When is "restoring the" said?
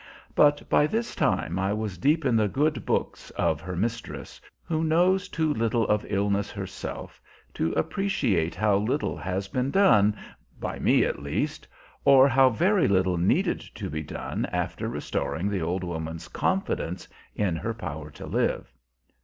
14.89-15.61